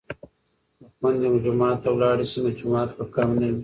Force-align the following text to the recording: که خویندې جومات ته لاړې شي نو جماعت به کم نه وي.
که 0.79 0.85
خویندې 0.95 1.39
جومات 1.43 1.77
ته 1.83 1.89
لاړې 2.01 2.25
شي 2.31 2.39
نو 2.43 2.49
جماعت 2.59 2.89
به 2.97 3.05
کم 3.15 3.29
نه 3.41 3.47
وي. 3.51 3.59